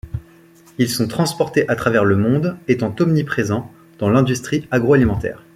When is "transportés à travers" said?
1.07-2.05